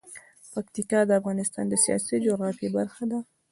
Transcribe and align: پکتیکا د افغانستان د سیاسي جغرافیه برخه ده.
پکتیکا 0.53 0.99
د 1.05 1.11
افغانستان 1.19 1.65
د 1.69 1.73
سیاسي 1.83 2.15
جغرافیه 2.25 2.69
برخه 2.77 3.03
ده. 3.11 3.19